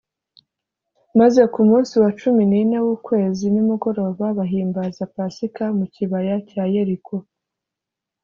[1.19, 7.15] maze ku munsi wa cumi n’ine w’ukwezi, nimugoroba, bahimbaza pasika mu kibaya cya yeriko.